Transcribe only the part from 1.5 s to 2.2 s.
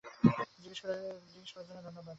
করার জন্য ধন্যবাদ।